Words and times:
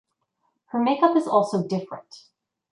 Her 0.71 0.79
makeup 0.81 1.15
is 1.15 1.27
also 1.27 1.61
different. 1.67 2.23